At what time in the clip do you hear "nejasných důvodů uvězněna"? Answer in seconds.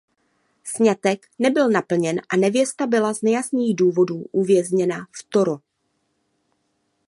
3.21-5.07